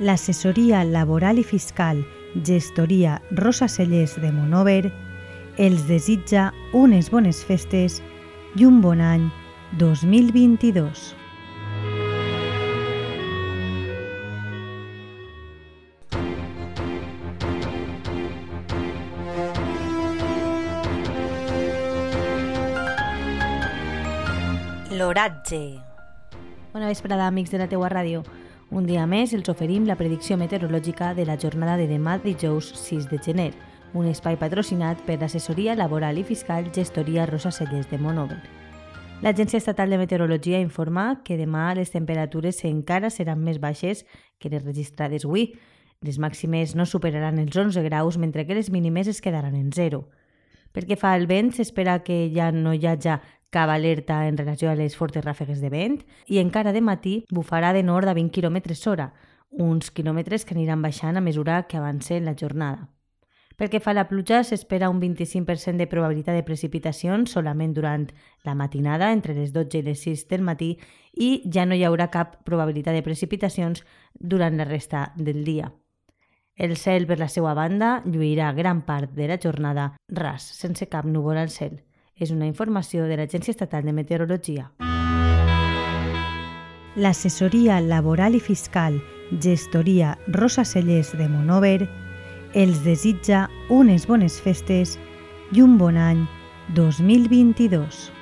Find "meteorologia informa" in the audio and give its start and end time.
40.00-41.20